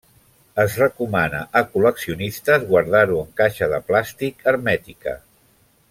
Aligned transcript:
Es 0.61 0.77
recomana 0.83 1.41
a 1.61 1.61
col·leccionistes 1.75 2.65
guardar-ho 2.73 3.21
en 3.25 3.29
caixa 3.43 3.69
de 3.75 3.81
plàstic 3.91 4.43
hermètica. 4.55 5.19